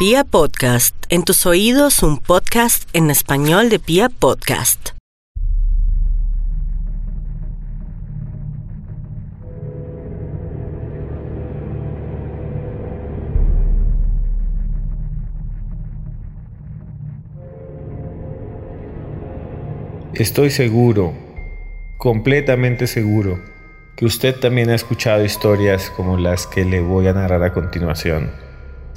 Pia 0.00 0.24
Podcast, 0.24 0.96
en 1.10 1.24
tus 1.24 1.44
oídos 1.44 2.02
un 2.02 2.16
podcast 2.16 2.88
en 2.94 3.10
español 3.10 3.68
de 3.68 3.78
Pia 3.78 4.08
Podcast. 4.08 4.92
Estoy 20.14 20.48
seguro, 20.48 21.12
completamente 21.98 22.86
seguro, 22.86 23.38
que 23.98 24.06
usted 24.06 24.34
también 24.34 24.70
ha 24.70 24.74
escuchado 24.74 25.22
historias 25.26 25.90
como 25.94 26.16
las 26.16 26.46
que 26.46 26.64
le 26.64 26.80
voy 26.80 27.06
a 27.08 27.12
narrar 27.12 27.42
a 27.42 27.52
continuación. 27.52 28.49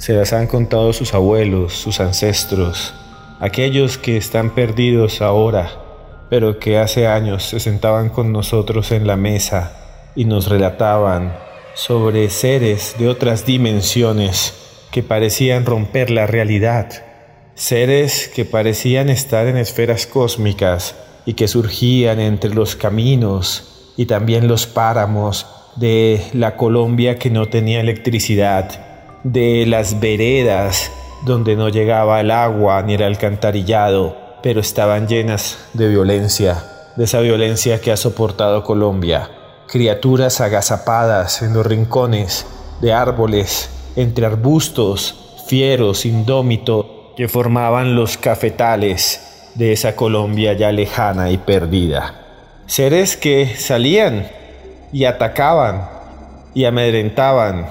Se 0.04 0.12
las 0.12 0.34
han 0.34 0.48
contado 0.48 0.92
sus 0.92 1.14
abuelos, 1.14 1.72
sus 1.72 1.98
ancestros, 1.98 2.92
aquellos 3.40 3.96
que 3.96 4.18
están 4.18 4.54
perdidos 4.54 5.22
ahora, 5.22 5.70
pero 6.28 6.58
que 6.58 6.76
hace 6.76 7.06
años 7.06 7.44
se 7.44 7.58
sentaban 7.58 8.10
con 8.10 8.30
nosotros 8.30 8.92
en 8.92 9.06
la 9.06 9.16
mesa 9.16 9.72
y 10.14 10.26
nos 10.26 10.50
relataban 10.50 11.34
sobre 11.72 12.28
seres 12.28 12.96
de 12.98 13.08
otras 13.08 13.46
dimensiones 13.46 14.52
que 14.90 15.02
parecían 15.02 15.64
romper 15.64 16.10
la 16.10 16.26
realidad, 16.26 16.90
seres 17.54 18.28
que 18.28 18.44
parecían 18.44 19.08
estar 19.08 19.46
en 19.46 19.56
esferas 19.56 20.06
cósmicas 20.06 20.96
y 21.24 21.32
que 21.32 21.48
surgían 21.48 22.20
entre 22.20 22.54
los 22.54 22.76
caminos 22.76 23.94
y 23.96 24.04
también 24.04 24.48
los 24.48 24.66
páramos 24.66 25.46
de 25.76 26.22
la 26.34 26.58
Colombia 26.58 27.18
que 27.18 27.30
no 27.30 27.46
tenía 27.46 27.80
electricidad 27.80 28.83
de 29.24 29.64
las 29.66 29.98
veredas 30.00 30.92
donde 31.24 31.56
no 31.56 31.70
llegaba 31.70 32.20
el 32.20 32.30
agua 32.30 32.82
ni 32.82 32.94
el 32.94 33.02
alcantarillado, 33.02 34.16
pero 34.42 34.60
estaban 34.60 35.08
llenas 35.08 35.58
de 35.72 35.88
violencia, 35.88 36.62
de 36.96 37.04
esa 37.04 37.20
violencia 37.20 37.80
que 37.80 37.90
ha 37.90 37.96
soportado 37.96 38.62
Colombia. 38.62 39.30
Criaturas 39.66 40.40
agazapadas 40.40 41.42
en 41.42 41.54
los 41.54 41.66
rincones 41.66 42.46
de 42.80 42.92
árboles, 42.92 43.70
entre 43.96 44.26
arbustos, 44.26 45.42
fieros, 45.48 46.04
indómitos, 46.04 46.86
que 47.16 47.28
formaban 47.28 47.94
los 47.94 48.18
cafetales 48.18 49.50
de 49.54 49.72
esa 49.72 49.96
Colombia 49.96 50.52
ya 50.52 50.72
lejana 50.72 51.30
y 51.30 51.38
perdida. 51.38 52.20
Seres 52.66 53.16
que 53.16 53.56
salían 53.56 54.28
y 54.92 55.04
atacaban 55.04 55.88
y 56.54 56.64
amedrentaban, 56.64 57.66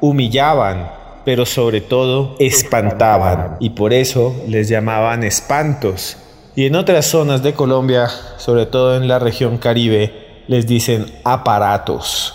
humillaban, 0.00 0.90
pero 1.24 1.46
sobre 1.46 1.80
todo 1.80 2.36
espantaban 2.38 3.56
y 3.60 3.70
por 3.70 3.92
eso 3.92 4.34
les 4.46 4.68
llamaban 4.68 5.24
espantos. 5.24 6.18
Y 6.54 6.66
en 6.66 6.76
otras 6.76 7.06
zonas 7.06 7.42
de 7.42 7.52
Colombia, 7.52 8.08
sobre 8.36 8.66
todo 8.66 8.96
en 8.96 9.08
la 9.08 9.18
región 9.18 9.58
caribe, 9.58 10.44
les 10.48 10.66
dicen 10.66 11.06
aparatos. 11.24 12.34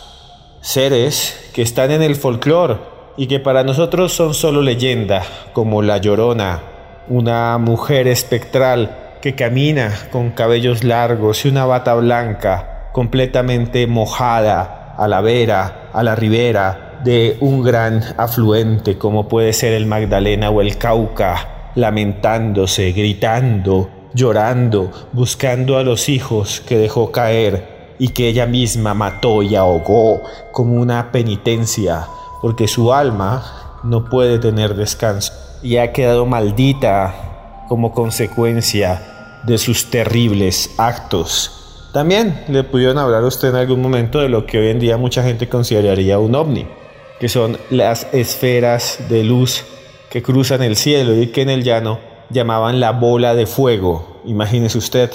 Seres 0.61 1.49
que 1.53 1.61
están 1.61 1.91
en 1.91 2.03
el 2.03 2.15
folclore 2.15 2.77
y 3.17 3.27
que 3.27 3.39
para 3.39 3.63
nosotros 3.63 4.13
son 4.13 4.33
solo 4.33 4.61
leyenda, 4.61 5.23
como 5.53 5.81
la 5.81 5.97
llorona, 5.97 6.61
una 7.07 7.57
mujer 7.57 8.07
espectral 8.07 9.17
que 9.21 9.35
camina 9.35 9.91
con 10.11 10.31
cabellos 10.31 10.83
largos 10.83 11.45
y 11.45 11.49
una 11.49 11.65
bata 11.65 11.93
blanca 11.95 12.89
completamente 12.91 13.87
mojada 13.87 14.95
a 14.97 15.07
la 15.07 15.21
vera, 15.21 15.89
a 15.93 16.03
la 16.03 16.15
ribera, 16.15 16.90
de 17.03 17.37
un 17.39 17.63
gran 17.63 18.03
afluente 18.17 18.97
como 18.97 19.27
puede 19.27 19.53
ser 19.53 19.73
el 19.73 19.85
Magdalena 19.85 20.49
o 20.49 20.61
el 20.61 20.77
Cauca, 20.77 21.71
lamentándose, 21.75 22.91
gritando, 22.91 23.89
llorando, 24.13 24.91
buscando 25.11 25.77
a 25.77 25.83
los 25.83 26.09
hijos 26.09 26.61
que 26.61 26.77
dejó 26.77 27.11
caer 27.11 27.95
y 27.97 28.09
que 28.09 28.27
ella 28.27 28.45
misma 28.45 28.93
mató 28.93 29.41
y 29.41 29.55
ahogó 29.55 30.21
como 30.51 30.75
una 30.75 31.11
penitencia, 31.11 32.07
porque 32.41 32.67
su 32.67 32.93
alma 32.93 33.79
no 33.83 34.05
puede 34.05 34.37
tener 34.37 34.75
descanso 34.75 35.33
y 35.63 35.77
ha 35.77 35.91
quedado 35.91 36.25
maldita 36.25 37.65
como 37.67 37.93
consecuencia 37.93 39.39
de 39.43 39.57
sus 39.57 39.89
terribles 39.89 40.71
actos. 40.77 41.89
También 41.93 42.43
le 42.47 42.63
pudieron 42.63 42.97
hablar 42.97 43.23
a 43.23 43.27
usted 43.27 43.49
en 43.49 43.55
algún 43.55 43.81
momento 43.81 44.19
de 44.19 44.29
lo 44.29 44.45
que 44.45 44.59
hoy 44.59 44.69
en 44.69 44.79
día 44.79 44.97
mucha 44.97 45.23
gente 45.23 45.49
consideraría 45.49 46.19
un 46.19 46.35
ovni 46.35 46.80
que 47.21 47.29
son 47.29 47.59
las 47.69 48.07
esferas 48.13 48.97
de 49.07 49.23
luz 49.23 49.63
que 50.09 50.23
cruzan 50.23 50.63
el 50.63 50.75
cielo 50.75 51.15
y 51.15 51.27
que 51.27 51.43
en 51.43 51.51
el 51.51 51.63
llano 51.63 51.99
llamaban 52.31 52.79
la 52.79 52.93
bola 52.93 53.35
de 53.35 53.45
fuego. 53.45 54.23
Imagínese 54.25 54.79
usted 54.79 55.11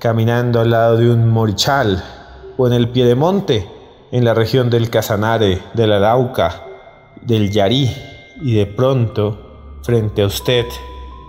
caminando 0.00 0.60
al 0.60 0.70
lado 0.70 0.96
de 0.96 1.08
un 1.08 1.28
morichal 1.28 2.02
o 2.56 2.66
en 2.66 2.72
el 2.72 2.88
pie 2.88 3.04
de 3.04 3.14
monte, 3.14 3.68
en 4.10 4.24
la 4.24 4.34
región 4.34 4.68
del 4.68 4.90
Casanare, 4.90 5.60
del 5.74 5.92
Arauca, 5.92 6.64
del 7.22 7.52
Yarí, 7.52 7.88
y 8.42 8.56
de 8.56 8.66
pronto, 8.66 9.78
frente 9.84 10.22
a 10.22 10.26
usted, 10.26 10.64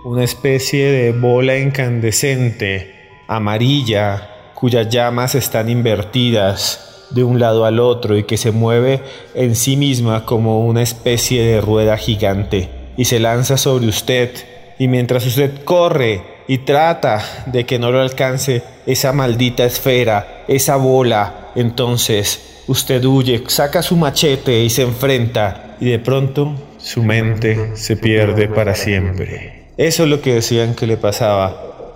una 0.04 0.24
especie 0.24 0.90
de 0.90 1.12
bola 1.12 1.56
incandescente, 1.56 3.22
amarilla, 3.28 4.28
cuyas 4.54 4.88
llamas 4.88 5.36
están 5.36 5.70
invertidas 5.70 6.95
de 7.10 7.24
un 7.24 7.38
lado 7.38 7.64
al 7.64 7.80
otro 7.80 8.16
y 8.16 8.24
que 8.24 8.36
se 8.36 8.50
mueve 8.50 9.00
en 9.34 9.54
sí 9.54 9.76
misma 9.76 10.24
como 10.24 10.66
una 10.66 10.82
especie 10.82 11.42
de 11.44 11.60
rueda 11.60 11.96
gigante 11.96 12.68
y 12.96 13.04
se 13.04 13.20
lanza 13.20 13.56
sobre 13.56 13.86
usted 13.86 14.30
y 14.78 14.88
mientras 14.88 15.26
usted 15.26 15.64
corre 15.64 16.22
y 16.48 16.58
trata 16.58 17.22
de 17.46 17.64
que 17.64 17.78
no 17.78 17.90
lo 17.90 18.00
alcance 18.00 18.62
esa 18.86 19.12
maldita 19.12 19.64
esfera, 19.64 20.44
esa 20.48 20.76
bola, 20.76 21.50
entonces 21.56 22.62
usted 22.66 23.04
huye, 23.04 23.42
saca 23.48 23.82
su 23.82 23.96
machete 23.96 24.62
y 24.62 24.70
se 24.70 24.82
enfrenta 24.82 25.76
y 25.80 25.90
de 25.90 25.98
pronto 25.98 26.54
su 26.78 27.02
mente 27.02 27.76
se 27.76 27.96
pierde 27.96 28.48
para 28.48 28.74
siempre. 28.74 29.66
Eso 29.76 30.04
es 30.04 30.08
lo 30.08 30.20
que 30.20 30.34
decían 30.34 30.74
que 30.74 30.86
le 30.86 30.96
pasaba 30.96 31.46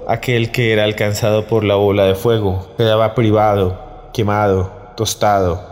a 0.06 0.14
aquel 0.14 0.50
que 0.50 0.72
era 0.72 0.84
alcanzado 0.84 1.46
por 1.46 1.64
la 1.64 1.76
bola 1.76 2.04
de 2.04 2.14
fuego, 2.14 2.72
quedaba 2.76 3.14
privado, 3.14 4.10
quemado, 4.12 4.79
tostado. 5.00 5.62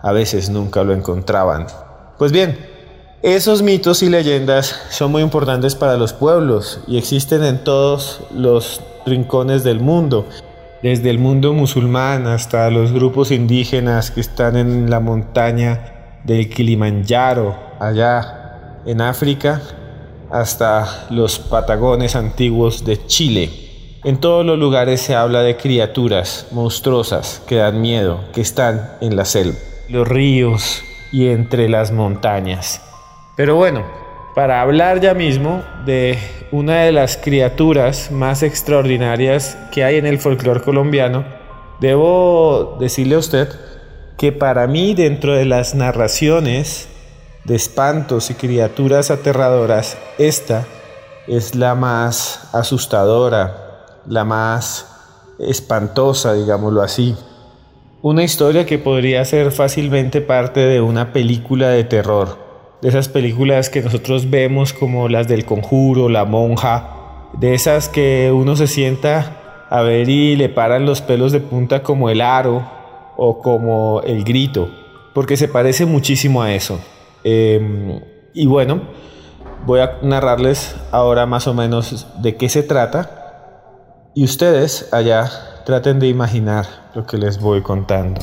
A 0.00 0.12
veces 0.12 0.48
nunca 0.48 0.84
lo 0.84 0.92
encontraban. 0.92 1.66
Pues 2.18 2.30
bien, 2.30 2.56
esos 3.20 3.60
mitos 3.60 4.00
y 4.04 4.08
leyendas 4.08 4.80
son 4.90 5.10
muy 5.10 5.22
importantes 5.22 5.74
para 5.74 5.96
los 5.96 6.12
pueblos 6.12 6.78
y 6.86 6.96
existen 6.96 7.42
en 7.42 7.64
todos 7.64 8.20
los 8.32 8.80
rincones 9.04 9.64
del 9.64 9.80
mundo, 9.80 10.24
desde 10.84 11.10
el 11.10 11.18
mundo 11.18 11.52
musulmán 11.52 12.28
hasta 12.28 12.70
los 12.70 12.92
grupos 12.92 13.32
indígenas 13.32 14.12
que 14.12 14.20
están 14.20 14.56
en 14.56 14.88
la 14.88 15.00
montaña 15.00 16.20
del 16.22 16.48
Kilimanjaro, 16.48 17.56
allá 17.80 18.82
en 18.86 19.00
África, 19.00 19.60
hasta 20.30 21.08
los 21.10 21.40
Patagones 21.40 22.14
antiguos 22.14 22.84
de 22.84 23.04
Chile. 23.06 23.65
En 24.06 24.18
todos 24.18 24.46
los 24.46 24.56
lugares 24.56 25.00
se 25.00 25.16
habla 25.16 25.42
de 25.42 25.56
criaturas 25.56 26.46
monstruosas 26.52 27.42
que 27.48 27.56
dan 27.56 27.80
miedo, 27.80 28.20
que 28.32 28.40
están 28.40 28.92
en 29.00 29.16
la 29.16 29.24
selva, 29.24 29.56
los 29.88 30.06
ríos 30.06 30.84
y 31.10 31.26
entre 31.26 31.68
las 31.68 31.90
montañas. 31.90 32.80
Pero 33.34 33.56
bueno, 33.56 33.84
para 34.36 34.60
hablar 34.60 35.00
ya 35.00 35.12
mismo 35.12 35.64
de 35.86 36.20
una 36.52 36.82
de 36.82 36.92
las 36.92 37.16
criaturas 37.16 38.12
más 38.12 38.44
extraordinarias 38.44 39.58
que 39.72 39.82
hay 39.82 39.96
en 39.96 40.06
el 40.06 40.20
folclore 40.20 40.60
colombiano, 40.60 41.24
debo 41.80 42.76
decirle 42.78 43.16
a 43.16 43.18
usted 43.18 43.48
que 44.16 44.30
para 44.30 44.68
mí 44.68 44.94
dentro 44.94 45.34
de 45.34 45.46
las 45.46 45.74
narraciones 45.74 46.86
de 47.42 47.56
espantos 47.56 48.30
y 48.30 48.34
criaturas 48.34 49.10
aterradoras, 49.10 49.98
esta 50.16 50.64
es 51.26 51.56
la 51.56 51.74
más 51.74 52.48
asustadora, 52.52 53.65
la 54.08 54.24
más 54.24 54.96
espantosa, 55.38 56.34
digámoslo 56.34 56.82
así. 56.82 57.14
Una 58.02 58.22
historia 58.22 58.66
que 58.66 58.78
podría 58.78 59.24
ser 59.24 59.52
fácilmente 59.52 60.20
parte 60.20 60.60
de 60.60 60.80
una 60.80 61.12
película 61.12 61.68
de 61.68 61.84
terror, 61.84 62.38
de 62.82 62.88
esas 62.88 63.08
películas 63.08 63.70
que 63.70 63.82
nosotros 63.82 64.30
vemos 64.30 64.72
como 64.72 65.08
las 65.08 65.28
del 65.28 65.44
conjuro, 65.44 66.08
la 66.08 66.24
monja, 66.24 67.30
de 67.32 67.54
esas 67.54 67.88
que 67.88 68.32
uno 68.32 68.54
se 68.56 68.66
sienta 68.66 69.66
a 69.68 69.82
ver 69.82 70.08
y 70.08 70.36
le 70.36 70.48
paran 70.48 70.86
los 70.86 71.00
pelos 71.00 71.32
de 71.32 71.40
punta 71.40 71.82
como 71.82 72.08
el 72.08 72.20
aro 72.20 72.64
o 73.16 73.40
como 73.40 74.02
el 74.02 74.24
grito, 74.24 74.70
porque 75.14 75.36
se 75.36 75.48
parece 75.48 75.86
muchísimo 75.86 76.42
a 76.42 76.54
eso. 76.54 76.78
Em, 77.24 78.00
y 78.34 78.46
bueno, 78.46 78.82
voy 79.64 79.80
a 79.80 79.98
narrarles 80.02 80.76
ahora 80.92 81.26
más 81.26 81.48
o 81.48 81.54
menos 81.54 82.06
de 82.22 82.36
qué 82.36 82.48
se 82.48 82.62
trata 82.62 83.25
y 84.18 84.24
ustedes 84.24 84.88
allá 84.94 85.30
traten 85.66 85.98
de 85.98 86.08
imaginar 86.08 86.64
lo 86.94 87.04
que 87.04 87.18
les 87.18 87.38
voy 87.38 87.60
contando. 87.60 88.22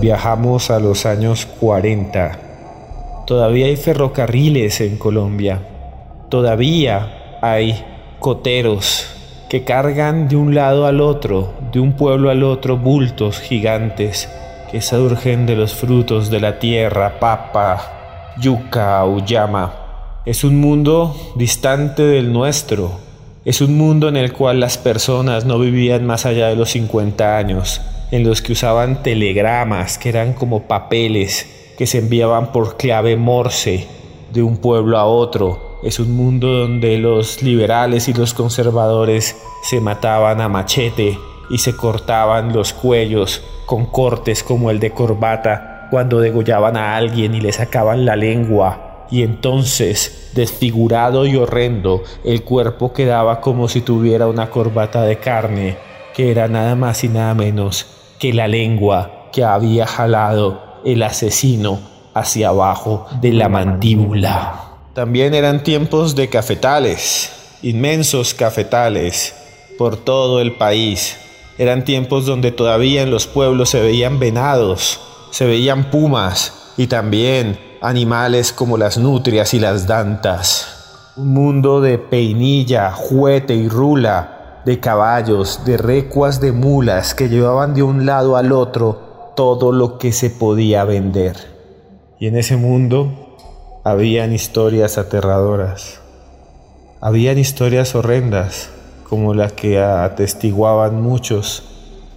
Viajamos 0.00 0.70
a 0.70 0.80
los 0.80 1.04
años 1.04 1.44
40. 1.44 2.38
Todavía 3.26 3.66
hay 3.66 3.76
ferrocarriles 3.76 4.80
en 4.80 4.96
Colombia. 4.96 5.60
Todavía 6.30 7.38
hay 7.42 7.84
coteros 8.20 8.99
que 9.50 9.64
cargan 9.64 10.28
de 10.28 10.36
un 10.36 10.54
lado 10.54 10.86
al 10.86 11.00
otro, 11.00 11.52
de 11.72 11.80
un 11.80 11.94
pueblo 11.94 12.30
al 12.30 12.44
otro, 12.44 12.76
bultos 12.76 13.40
gigantes 13.40 14.28
que 14.70 14.80
surgen 14.80 15.44
de 15.44 15.56
los 15.56 15.74
frutos 15.74 16.30
de 16.30 16.38
la 16.38 16.60
tierra, 16.60 17.18
papa, 17.18 18.36
yuca, 18.40 19.04
uyama. 19.04 19.74
Es 20.24 20.44
un 20.44 20.60
mundo 20.60 21.16
distante 21.34 22.04
del 22.04 22.32
nuestro. 22.32 22.92
Es 23.44 23.60
un 23.60 23.76
mundo 23.76 24.08
en 24.08 24.16
el 24.16 24.32
cual 24.32 24.60
las 24.60 24.78
personas 24.78 25.44
no 25.44 25.58
vivían 25.58 26.06
más 26.06 26.26
allá 26.26 26.46
de 26.46 26.54
los 26.54 26.70
50 26.70 27.36
años, 27.36 27.80
en 28.12 28.22
los 28.22 28.42
que 28.42 28.52
usaban 28.52 29.02
telegramas 29.02 29.98
que 29.98 30.10
eran 30.10 30.32
como 30.32 30.68
papeles 30.68 31.74
que 31.76 31.88
se 31.88 31.98
enviaban 31.98 32.52
por 32.52 32.76
clave 32.76 33.16
morse 33.16 33.88
de 34.32 34.44
un 34.44 34.58
pueblo 34.58 34.96
a 34.96 35.06
otro. 35.06 35.69
Es 35.82 35.98
un 35.98 36.14
mundo 36.14 36.48
donde 36.48 36.98
los 36.98 37.42
liberales 37.42 38.08
y 38.08 38.12
los 38.12 38.34
conservadores 38.34 39.36
se 39.62 39.80
mataban 39.80 40.42
a 40.42 40.48
machete 40.48 41.18
y 41.48 41.58
se 41.58 41.74
cortaban 41.74 42.52
los 42.52 42.74
cuellos 42.74 43.42
con 43.64 43.86
cortes 43.86 44.42
como 44.42 44.70
el 44.70 44.78
de 44.78 44.90
corbata 44.90 45.88
cuando 45.90 46.20
degollaban 46.20 46.76
a 46.76 46.96
alguien 46.96 47.34
y 47.34 47.40
le 47.40 47.52
sacaban 47.52 48.04
la 48.04 48.14
lengua. 48.14 49.06
Y 49.10 49.22
entonces, 49.22 50.30
desfigurado 50.34 51.26
y 51.26 51.36
horrendo, 51.36 52.02
el 52.24 52.44
cuerpo 52.44 52.92
quedaba 52.92 53.40
como 53.40 53.68
si 53.68 53.80
tuviera 53.80 54.28
una 54.28 54.50
corbata 54.50 55.02
de 55.02 55.18
carne, 55.18 55.78
que 56.14 56.30
era 56.30 56.46
nada 56.46 56.76
más 56.76 57.02
y 57.04 57.08
nada 57.08 57.34
menos 57.34 57.86
que 58.18 58.34
la 58.34 58.46
lengua 58.46 59.28
que 59.32 59.44
había 59.44 59.86
jalado 59.86 60.62
el 60.84 61.02
asesino 61.02 61.80
hacia 62.14 62.50
abajo 62.50 63.06
de 63.20 63.32
la 63.32 63.48
mandíbula. 63.48 64.69
También 64.94 65.34
eran 65.34 65.62
tiempos 65.62 66.16
de 66.16 66.28
cafetales, 66.28 67.30
inmensos 67.62 68.34
cafetales, 68.34 69.34
por 69.78 69.96
todo 69.96 70.40
el 70.40 70.56
país. 70.56 71.16
Eran 71.58 71.84
tiempos 71.84 72.26
donde 72.26 72.50
todavía 72.50 73.02
en 73.02 73.12
los 73.12 73.28
pueblos 73.28 73.70
se 73.70 73.80
veían 73.80 74.18
venados, 74.18 74.98
se 75.30 75.46
veían 75.46 75.90
pumas 75.92 76.72
y 76.76 76.88
también 76.88 77.56
animales 77.80 78.52
como 78.52 78.76
las 78.76 78.98
nutrias 78.98 79.54
y 79.54 79.60
las 79.60 79.86
dantas. 79.86 81.12
Un 81.16 81.34
mundo 81.34 81.80
de 81.80 81.98
peinilla, 81.98 82.90
juete 82.90 83.54
y 83.54 83.68
rula, 83.68 84.62
de 84.64 84.80
caballos, 84.80 85.64
de 85.64 85.76
recuas 85.76 86.40
de 86.40 86.50
mulas 86.50 87.14
que 87.14 87.28
llevaban 87.28 87.74
de 87.74 87.84
un 87.84 88.06
lado 88.06 88.36
al 88.36 88.50
otro 88.50 89.32
todo 89.36 89.70
lo 89.70 89.98
que 89.98 90.10
se 90.12 90.30
podía 90.30 90.82
vender. 90.82 91.36
Y 92.18 92.26
en 92.26 92.36
ese 92.36 92.56
mundo 92.56 93.29
habían 93.82 94.34
historias 94.34 94.98
aterradoras, 94.98 96.00
habían 97.00 97.38
historias 97.38 97.94
horrendas, 97.94 98.68
como 99.08 99.32
la 99.32 99.48
que 99.48 99.80
atestiguaban 99.80 101.00
muchos 101.00 101.64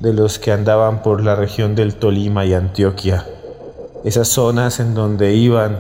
de 0.02 0.14
los 0.14 0.40
que 0.40 0.52
andaban 0.52 1.02
por 1.02 1.24
la 1.24 1.36
región 1.36 1.74
del 1.74 1.96
Tolima 1.96 2.46
y 2.46 2.54
Antioquia, 2.54 3.26
esas 4.04 4.28
zonas 4.28 4.82
en 4.82 4.94
donde 4.94 5.36
iban 5.36 5.80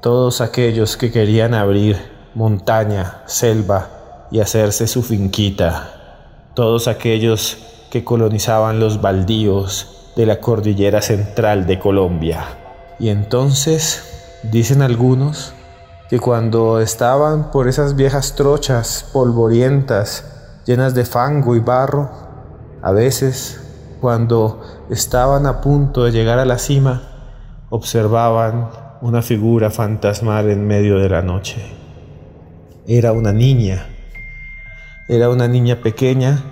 todos 0.00 0.40
aquellos 0.40 0.96
que 0.96 1.10
querían 1.10 1.54
abrir 1.54 1.96
montaña, 2.34 3.22
selva 3.26 4.28
y 4.30 4.38
hacerse 4.38 4.86
su 4.86 5.02
finquita, 5.02 6.44
todos 6.54 6.86
aquellos 6.86 7.58
que 7.90 8.04
colonizaban 8.04 8.78
los 8.78 9.00
baldíos 9.00 10.12
de 10.14 10.26
la 10.26 10.38
cordillera 10.38 11.02
central 11.02 11.66
de 11.66 11.80
Colombia. 11.80 12.44
Y 13.00 13.08
entonces 13.08 14.11
Dicen 14.42 14.82
algunos 14.82 15.54
que 16.10 16.18
cuando 16.18 16.80
estaban 16.80 17.52
por 17.52 17.68
esas 17.68 17.94
viejas 17.94 18.34
trochas 18.34 19.08
polvorientas, 19.12 20.24
llenas 20.66 20.94
de 20.94 21.04
fango 21.04 21.54
y 21.54 21.60
barro, 21.60 22.10
a 22.82 22.90
veces 22.90 23.60
cuando 24.00 24.60
estaban 24.90 25.46
a 25.46 25.60
punto 25.60 26.02
de 26.04 26.10
llegar 26.10 26.40
a 26.40 26.44
la 26.44 26.58
cima, 26.58 27.02
observaban 27.70 28.68
una 29.00 29.22
figura 29.22 29.70
fantasmal 29.70 30.50
en 30.50 30.66
medio 30.66 30.98
de 30.98 31.08
la 31.08 31.22
noche. 31.22 31.64
Era 32.86 33.12
una 33.12 33.32
niña, 33.32 33.86
era 35.08 35.30
una 35.30 35.46
niña 35.46 35.76
pequeña 35.76 36.42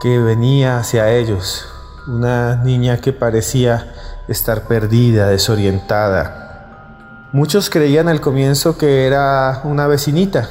que 0.00 0.18
venía 0.18 0.78
hacia 0.78 1.12
ellos, 1.12 1.68
una 2.06 2.56
niña 2.64 3.02
que 3.02 3.12
parecía 3.12 3.92
estar 4.28 4.66
perdida, 4.66 5.28
desorientada, 5.28 6.47
Muchos 7.32 7.68
creían 7.68 8.08
al 8.08 8.22
comienzo 8.22 8.78
que 8.78 9.06
era 9.06 9.60
una 9.64 9.86
vecinita, 9.86 10.48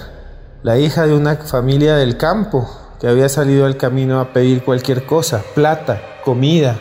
la 0.62 0.77
hija 0.77 1.07
de 1.07 1.15
una 1.15 1.35
familia 1.38 1.95
del 1.95 2.18
campo 2.18 2.69
que 3.00 3.07
había 3.07 3.29
salido 3.29 3.65
al 3.65 3.77
camino 3.77 4.19
a 4.19 4.31
pedir 4.31 4.63
cualquier 4.63 5.07
cosa, 5.07 5.44
plata, 5.56 6.00
comida, 6.24 6.77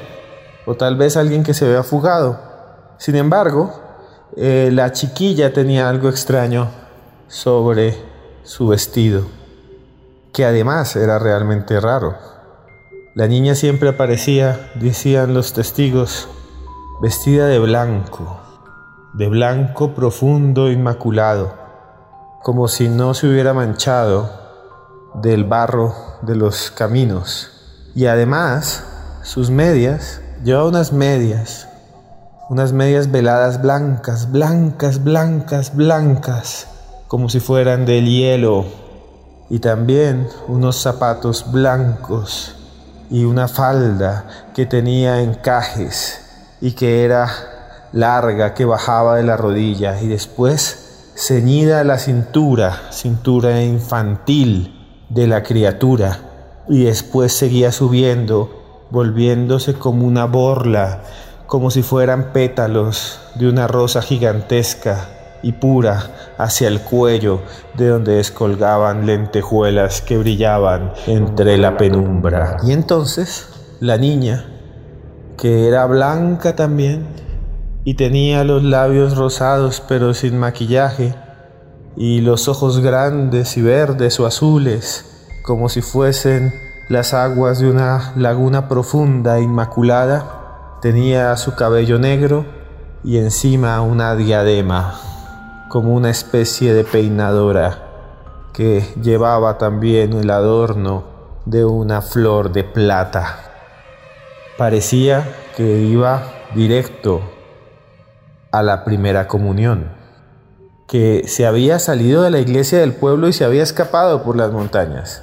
o 0.67 0.75
tal 0.75 0.97
vez 0.97 1.17
alguien 1.17 1.43
que 1.43 1.55
se 1.55 1.65
había 1.65 1.83
fugado. 1.83 2.39
Sin 2.99 3.17
embargo, 3.17 3.73
eh, 4.37 4.69
la 4.71 4.93
chiquilla 4.93 5.55
tenía 5.55 5.89
algo 5.89 6.11
extraño 6.11 6.69
sobre 7.27 7.97
su 8.43 8.69
vestido, 8.69 9.23
que 10.35 10.45
además 10.45 10.95
era 10.97 11.19
realmente 11.19 11.81
raro. 11.81 12.19
La 13.15 13.29
niña 13.29 13.55
siempre 13.55 13.89
aparecía, 13.89 14.73
decían 14.75 15.33
los 15.33 15.55
testigos, 15.55 16.29
vestida 17.01 17.47
de 17.47 17.59
blanco 17.61 18.46
de 19.17 19.29
blanco 19.29 19.95
profundo 19.95 20.71
inmaculado, 20.71 21.55
como 22.43 22.69
si 22.69 22.91
no 22.91 23.15
se 23.15 23.27
hubiera 23.27 23.55
manchado 23.55 24.31
del 25.15 25.45
barro 25.45 25.95
de 26.21 26.37
los 26.37 26.71
caminos. 26.71 27.51
Y 27.95 28.07
además, 28.07 28.85
sus 29.23 29.49
medias, 29.49 30.21
llevaba 30.45 30.69
unas 30.69 30.93
medias, 30.93 31.67
unas 32.51 32.75
medias 32.75 33.11
veladas 33.11 33.63
blancas, 33.63 34.31
blancas, 34.31 35.03
blancas, 35.03 35.75
blancas, 35.75 36.67
como 37.09 37.31
si 37.31 37.41
fueran 37.41 37.87
del 37.87 38.07
hielo, 38.07 38.67
y 39.49 39.61
también 39.61 40.29
unos 40.47 40.77
zapatos 40.77 41.51
blancos 41.51 42.55
y 43.09 43.25
una 43.25 43.49
falda 43.49 44.27
que 44.55 44.67
tenía 44.67 45.23
encajes 45.23 46.21
y 46.61 46.73
que 46.73 47.03
era 47.03 47.56
larga 47.93 48.55
que 48.55 48.65
bajaba 48.65 49.17
de 49.17 49.23
la 49.23 49.37
rodilla 49.37 50.01
y 50.01 50.09
después 50.09 51.13
ceñida 51.17 51.81
a 51.81 51.85
la 51.85 51.99
cintura, 51.99 52.91
cintura 52.91 53.63
infantil 53.63 55.05
de 55.09 55.27
la 55.27 55.43
criatura, 55.43 56.19
y 56.69 56.85
después 56.85 57.33
seguía 57.33 57.73
subiendo, 57.73 58.87
volviéndose 58.91 59.75
como 59.75 60.07
una 60.07 60.27
borla, 60.27 61.03
como 61.47 61.71
si 61.71 61.83
fueran 61.83 62.33
pétalos 62.33 63.21
de 63.37 63.49
una 63.49 63.67
rosa 63.67 64.03
gigantesca 64.03 65.09
y 65.43 65.53
pura 65.53 66.35
hacia 66.39 66.69
el 66.69 66.81
cuello, 66.81 67.41
de 67.75 67.89
donde 67.89 68.17
descolgaban 68.17 69.07
lentejuelas 69.07 70.03
que 70.03 70.19
brillaban 70.19 70.93
entre 71.07 71.57
la 71.57 71.77
penumbra. 71.77 72.57
Y 72.65 72.73
entonces 72.73 73.49
la 73.81 73.97
niña, 73.97 74.45
que 75.39 75.69
era 75.69 75.87
blanca 75.87 76.57
también, 76.57 77.07
y 77.87 77.95
tenía 77.95 78.43
los 78.43 78.65
labios 78.65 79.17
rosados 79.17 79.81
pero 79.81 80.13
sin 80.13 80.37
maquillaje 80.41 81.15
y 81.97 82.21
los 82.21 82.49
ojos 82.49 82.81
grandes 82.81 83.57
y 83.57 83.63
verdes 83.63 84.19
o 84.19 84.27
azules 84.27 85.31
como 85.45 85.69
si 85.69 85.83
fuesen 85.83 86.53
las 86.89 87.15
aguas 87.15 87.61
de 87.61 87.71
una 87.71 88.13
laguna 88.17 88.67
profunda 88.67 89.39
e 89.39 89.43
inmaculada. 89.43 90.79
Tenía 90.83 91.37
su 91.37 91.55
cabello 91.55 92.01
negro 92.01 92.45
y 93.05 93.19
encima 93.19 93.81
una 93.83 94.17
diadema 94.17 95.01
como 95.69 95.95
una 95.95 96.11
especie 96.11 96.75
de 96.75 96.83
peinadora 96.83 97.85
que 98.53 98.81
llevaba 99.01 99.59
también 99.59 100.13
el 100.13 100.31
adorno 100.31 101.05
de 101.45 101.65
una 101.65 102.03
flor 102.03 102.51
de 102.51 102.65
plata. 102.65 103.39
Parecía 104.59 105.37
que 105.57 105.83
iba 105.83 106.25
directo 106.53 107.36
a 108.59 108.63
la 108.63 108.85
primera 108.85 109.29
comunión, 109.29 109.93
que 110.87 111.25
se 111.27 111.47
había 111.47 111.79
salido 111.79 112.23
de 112.23 112.31
la 112.31 112.39
iglesia 112.39 112.79
del 112.79 112.93
pueblo 112.93 113.29
y 113.29 113.33
se 113.33 113.45
había 113.45 113.63
escapado 113.63 114.23
por 114.23 114.37
las 114.37 114.53
montañas, 114.53 115.23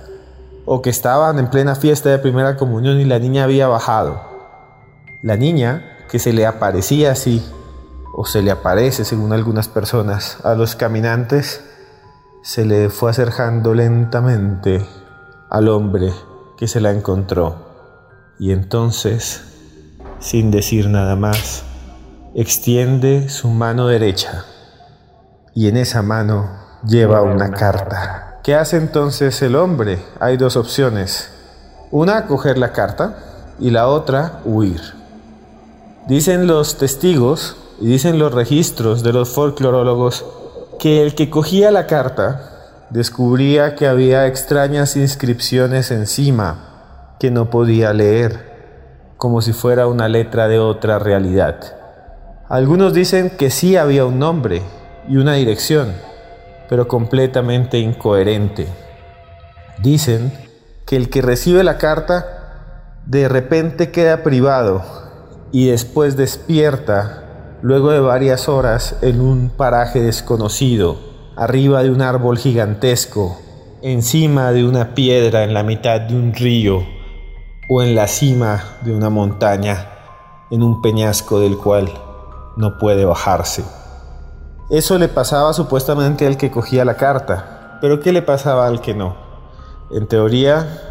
o 0.65 0.81
que 0.81 0.89
estaban 0.89 1.39
en 1.39 1.49
plena 1.49 1.75
fiesta 1.75 2.09
de 2.09 2.19
primera 2.19 2.57
comunión 2.57 2.99
y 2.99 3.05
la 3.05 3.19
niña 3.19 3.43
había 3.43 3.67
bajado. 3.67 4.21
La 5.21 5.37
niña, 5.37 6.05
que 6.09 6.19
se 6.19 6.33
le 6.33 6.45
aparecía 6.45 7.11
así, 7.11 7.43
o 8.15 8.25
se 8.25 8.41
le 8.41 8.51
aparece 8.51 9.05
según 9.05 9.33
algunas 9.33 9.67
personas, 9.67 10.37
a 10.43 10.55
los 10.55 10.75
caminantes, 10.75 11.63
se 12.43 12.65
le 12.65 12.89
fue 12.89 13.09
acercando 13.09 13.73
lentamente 13.73 14.85
al 15.49 15.69
hombre 15.69 16.11
que 16.57 16.67
se 16.67 16.81
la 16.81 16.91
encontró. 16.91 17.73
Y 18.37 18.51
entonces 18.51 19.53
sin 20.23 20.51
decir 20.51 20.87
nada 20.87 21.17
más, 21.17 21.65
extiende 22.35 23.29
su 23.29 23.47
mano 23.49 23.87
derecha 23.87 24.45
y 25.53 25.67
en 25.67 25.77
esa 25.77 26.01
mano 26.01 26.49
lleva 26.83 27.21
una 27.21 27.51
carta. 27.51 28.39
¿Qué 28.43 28.55
hace 28.55 28.77
entonces 28.77 29.39
el 29.43 29.55
hombre? 29.55 29.99
Hay 30.19 30.37
dos 30.37 30.57
opciones. 30.57 31.31
Una, 31.91 32.25
coger 32.25 32.57
la 32.57 32.71
carta 32.71 33.17
y 33.59 33.69
la 33.69 33.87
otra, 33.87 34.39
huir. 34.45 34.81
Dicen 36.07 36.47
los 36.47 36.77
testigos 36.79 37.55
y 37.79 37.85
dicen 37.85 38.17
los 38.17 38.33
registros 38.33 39.03
de 39.03 39.13
los 39.13 39.29
folclorólogos 39.29 40.25
que 40.79 41.03
el 41.03 41.13
que 41.13 41.29
cogía 41.29 41.69
la 41.69 41.85
carta 41.85 42.87
descubría 42.89 43.75
que 43.75 43.87
había 43.87 44.25
extrañas 44.25 44.97
inscripciones 44.97 45.91
encima 45.91 47.15
que 47.19 47.29
no 47.29 47.51
podía 47.51 47.93
leer, 47.93 49.13
como 49.17 49.41
si 49.41 49.53
fuera 49.53 49.85
una 49.85 50.09
letra 50.09 50.47
de 50.47 50.57
otra 50.59 50.97
realidad. 50.97 51.82
Algunos 52.53 52.93
dicen 52.93 53.31
que 53.31 53.49
sí 53.49 53.77
había 53.77 54.05
un 54.05 54.19
nombre 54.19 54.61
y 55.09 55.17
una 55.17 55.33
dirección, 55.33 55.91
pero 56.69 56.87
completamente 56.87 57.79
incoherente. 57.79 58.67
Dicen 59.79 60.31
que 60.85 60.95
el 60.95 61.09
que 61.09 61.23
recibe 61.23 61.63
la 61.63 61.79
carta 61.79 62.99
de 63.07 63.27
repente 63.27 63.89
queda 63.89 64.21
privado 64.21 64.83
y 65.51 65.69
después 65.69 66.15
despierta 66.15 67.57
luego 67.63 67.89
de 67.89 68.01
varias 68.01 68.47
horas 68.47 68.97
en 69.01 69.19
un 69.19 69.49
paraje 69.49 69.99
desconocido, 70.01 70.99
arriba 71.35 71.81
de 71.81 71.89
un 71.89 72.03
árbol 72.03 72.37
gigantesco, 72.37 73.35
encima 73.81 74.51
de 74.51 74.63
una 74.63 74.93
piedra 74.93 75.43
en 75.43 75.55
la 75.55 75.63
mitad 75.63 76.01
de 76.01 76.13
un 76.13 76.35
río 76.35 76.85
o 77.67 77.81
en 77.81 77.95
la 77.95 78.05
cima 78.05 78.77
de 78.83 78.93
una 78.93 79.09
montaña, 79.09 79.87
en 80.51 80.61
un 80.61 80.83
peñasco 80.83 81.39
del 81.39 81.57
cual 81.57 81.91
no 82.57 82.77
puede 82.77 83.05
bajarse. 83.05 83.63
Eso 84.69 84.97
le 84.97 85.07
pasaba 85.07 85.53
supuestamente 85.53 86.25
al 86.25 86.37
que 86.37 86.51
cogía 86.51 86.85
la 86.85 86.95
carta, 86.95 87.77
pero 87.81 87.99
¿qué 87.99 88.11
le 88.11 88.21
pasaba 88.21 88.67
al 88.67 88.81
que 88.81 88.93
no? 88.93 89.15
En 89.91 90.07
teoría, 90.07 90.81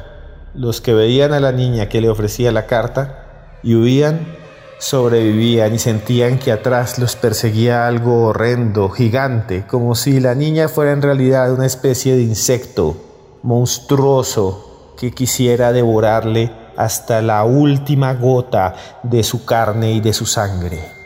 los 0.54 0.80
que 0.80 0.94
veían 0.94 1.32
a 1.32 1.40
la 1.40 1.52
niña 1.52 1.88
que 1.88 2.00
le 2.00 2.08
ofrecía 2.08 2.52
la 2.52 2.66
carta 2.66 3.58
y 3.62 3.74
huían, 3.74 4.36
sobrevivían 4.78 5.74
y 5.74 5.78
sentían 5.78 6.38
que 6.38 6.52
atrás 6.52 6.98
los 6.98 7.16
perseguía 7.16 7.86
algo 7.86 8.24
horrendo, 8.24 8.88
gigante, 8.90 9.66
como 9.66 9.94
si 9.94 10.20
la 10.20 10.34
niña 10.34 10.68
fuera 10.68 10.92
en 10.92 11.02
realidad 11.02 11.52
una 11.52 11.66
especie 11.66 12.14
de 12.14 12.22
insecto 12.22 12.96
monstruoso 13.42 14.94
que 14.98 15.12
quisiera 15.12 15.72
devorarle 15.72 16.52
hasta 16.76 17.22
la 17.22 17.44
última 17.44 18.14
gota 18.14 18.74
de 19.02 19.22
su 19.22 19.44
carne 19.44 19.92
y 19.92 20.00
de 20.00 20.12
su 20.12 20.26
sangre. 20.26 21.01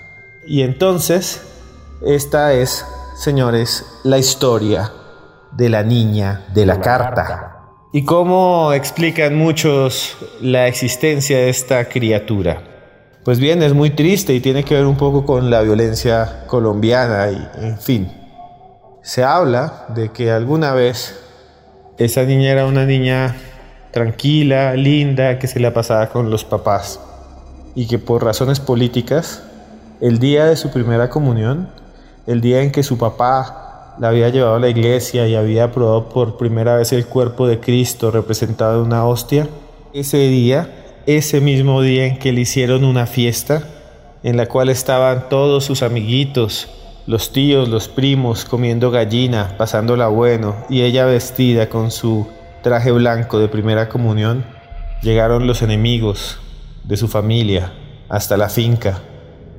Y 0.47 0.63
entonces 0.63 1.43
esta 2.03 2.53
es, 2.53 2.85
señores, 3.17 3.85
la 4.05 4.19
historia 4.19 4.93
de 5.53 5.69
la 5.69 5.83
niña 5.83 6.47
de 6.55 6.67
la 6.67 6.81
carta. 6.81 7.53
¿Y 7.93 8.05
cómo 8.05 8.73
explican 8.73 9.37
muchos 9.37 10.17
la 10.41 10.67
existencia 10.67 11.39
de 11.39 11.49
esta 11.49 11.89
criatura? 11.89 12.63
Pues 13.25 13.41
bien, 13.41 13.63
es 13.63 13.73
muy 13.73 13.91
triste 13.91 14.35
y 14.35 14.41
tiene 14.41 14.63
que 14.63 14.75
ver 14.75 14.87
un 14.87 14.97
poco 14.97 15.25
con 15.25 15.51
la 15.51 15.63
violencia 15.63 16.45
colombiana 16.47 17.31
y, 17.31 17.49
en 17.65 17.79
fin. 17.79 18.13
Se 19.03 19.25
habla 19.25 19.87
de 19.95 20.11
que 20.11 20.31
alguna 20.31 20.75
vez 20.75 21.19
esa 21.99 22.23
niña 22.25 22.51
era 22.51 22.67
una 22.67 22.85
niña 22.85 23.35
tranquila, 23.93 24.75
linda, 24.75 25.39
que 25.39 25.47
se 25.47 25.59
la 25.59 25.73
pasaba 25.73 26.11
con 26.11 26.31
los 26.31 26.45
papás 26.45 27.01
y 27.75 27.87
que 27.87 27.99
por 27.99 28.23
razones 28.23 28.61
políticas, 28.61 29.43
el 30.01 30.19
día 30.19 30.45
de 30.47 30.57
su 30.57 30.71
primera 30.71 31.09
comunión, 31.09 31.69
el 32.27 32.41
día 32.41 32.63
en 32.63 32.71
que 32.71 32.83
su 32.83 32.99
papá 32.99 33.95
la 33.99 34.09
había 34.09 34.29
llevado 34.29 34.57
a 34.57 34.61
la 34.61 34.69
iglesia 34.69 35.27
y 35.27 35.35
había 35.35 35.73
probado 35.73 36.09
por 36.11 36.37
primera 36.37 36.77
vez 36.77 36.93
el 36.93 37.07
cuerpo 37.07 37.47
de 37.47 37.61
Cristo 37.61 38.11
representado 38.11 38.81
en 38.81 38.89
una 38.89 39.07
hostia, 39.07 39.49
ese 39.95 40.19
día, 40.19 41.03
ese 41.07 41.41
mismo 41.41 41.81
día 41.81 42.07
en 42.07 42.19
que 42.19 42.33
le 42.33 42.43
hicieron 42.43 42.85
una 42.85 43.07
fiesta, 43.07 43.63
en 44.23 44.37
la 44.37 44.47
cual 44.47 44.69
estaban 44.69 45.29
todos 45.31 45.65
sus 45.65 45.83
amiguitos, 45.83 46.69
los 47.07 47.33
tíos, 47.33 47.69
los 47.69 47.89
primos, 47.89 48.45
comiendo 48.45 48.91
gallina, 48.91 49.55
pasándola 49.57 50.09
bueno, 50.09 50.57
y 50.69 50.83
ella 50.83 51.07
vestida 51.07 51.69
con 51.69 51.91
su 51.91 52.27
traje 52.63 52.91
blanco 52.91 53.39
de 53.39 53.49
primera 53.49 53.89
comunión, 53.89 54.45
llegaron 55.01 55.47
los 55.47 55.63
enemigos 55.63 56.39
de 56.85 56.97
su 56.97 57.09
familia 57.09 57.73
hasta 58.09 58.37
la 58.37 58.49
finca 58.49 59.01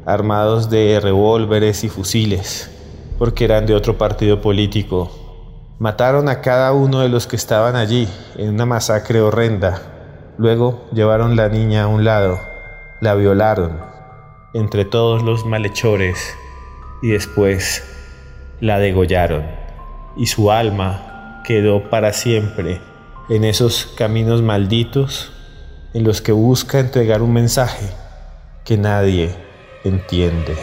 armados 0.07 0.69
de 0.69 1.01
revólveres 1.01 1.83
y 1.83 1.89
fusiles, 1.89 2.71
porque 3.19 3.43
eran 3.43 3.65
de 3.65 3.75
otro 3.75 3.97
partido 3.97 4.39
político. 4.41 5.11
Mataron 5.79 6.29
a 6.29 6.39
cada 6.39 6.71
uno 6.71 7.01
de 7.01 7.09
los 7.09 7.27
que 7.27 7.35
estaban 7.35 7.75
allí 7.75 8.07
en 8.37 8.51
una 8.51 8.65
masacre 8.65 9.19
horrenda. 9.19 9.81
Luego 10.37 10.85
llevaron 10.93 11.35
la 11.35 11.49
niña 11.49 11.83
a 11.83 11.87
un 11.87 12.05
lado, 12.05 12.39
la 13.01 13.15
violaron 13.15 13.81
entre 14.53 14.85
todos 14.85 15.23
los 15.23 15.45
malhechores 15.45 16.33
y 17.01 17.09
después 17.09 17.83
la 18.61 18.79
degollaron. 18.79 19.45
Y 20.15 20.27
su 20.27 20.51
alma 20.51 21.41
quedó 21.45 21.89
para 21.89 22.13
siempre 22.13 22.79
en 23.27 23.43
esos 23.43 23.93
caminos 23.97 24.41
malditos 24.41 25.33
en 25.93 26.05
los 26.05 26.21
que 26.21 26.31
busca 26.31 26.79
entregar 26.79 27.21
un 27.21 27.33
mensaje 27.33 27.89
que 28.63 28.77
nadie 28.77 29.46
entiende. 29.87 30.55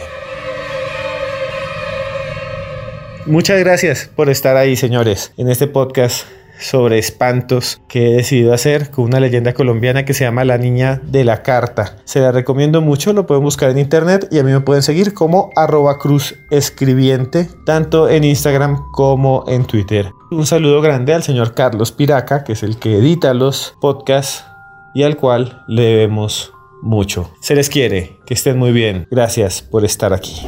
Muchas 3.25 3.59
gracias 3.59 4.09
por 4.15 4.29
estar 4.29 4.55
ahí, 4.55 4.75
señores, 4.75 5.33
en 5.37 5.49
este 5.49 5.67
podcast 5.67 6.25
sobre 6.59 6.99
espantos 6.99 7.81
que 7.87 8.11
he 8.11 8.15
decidido 8.15 8.53
hacer 8.53 8.89
con 8.91 9.05
una 9.05 9.19
leyenda 9.19 9.53
colombiana 9.53 10.05
que 10.05 10.13
se 10.13 10.23
llama 10.23 10.45
La 10.45 10.57
Niña 10.57 11.01
de 11.03 11.23
la 11.23 11.43
Carta. 11.43 11.97
Se 12.05 12.19
la 12.19 12.31
recomiendo 12.31 12.81
mucho, 12.81 13.13
lo 13.13 13.25
pueden 13.25 13.43
buscar 13.43 13.69
en 13.71 13.77
internet 13.77 14.27
y 14.31 14.39
a 14.39 14.43
mí 14.43 14.51
me 14.51 14.61
pueden 14.61 14.83
seguir 14.83 15.13
como 15.13 15.49
arroba 15.55 15.97
cruz 15.97 16.35
escribiente, 16.51 17.49
tanto 17.65 18.09
en 18.09 18.23
Instagram 18.23 18.77
como 18.91 19.43
en 19.47 19.65
Twitter. 19.65 20.11
Un 20.31 20.45
saludo 20.45 20.81
grande 20.81 21.13
al 21.13 21.23
señor 21.23 21.53
Carlos 21.53 21.91
Piraca, 21.91 22.43
que 22.43 22.53
es 22.53 22.63
el 22.63 22.77
que 22.77 22.97
edita 22.97 23.33
los 23.33 23.75
podcasts 23.81 24.45
y 24.93 25.03
al 25.03 25.17
cual 25.17 25.63
le 25.67 25.83
debemos 25.83 26.54
mucho. 26.85 27.31
Se 27.41 27.55
les 27.55 27.69
quiere, 27.69 28.17
que 28.25 28.33
estén 28.33 28.57
muy 28.57 28.71
bien. 28.71 29.07
Gracias 29.11 29.61
por 29.61 29.83
estar 29.83 30.13
aquí. 30.13 30.45